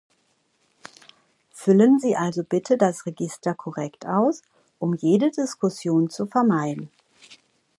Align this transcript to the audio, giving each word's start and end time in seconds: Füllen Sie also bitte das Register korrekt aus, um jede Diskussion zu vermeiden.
Füllen 1.51 1.99
Sie 1.99 2.15
also 2.15 2.43
bitte 2.43 2.75
das 2.75 3.05
Register 3.05 3.53
korrekt 3.53 4.07
aus, 4.07 4.41
um 4.79 4.95
jede 4.95 5.29
Diskussion 5.29 6.09
zu 6.09 6.25
vermeiden. 6.25 6.89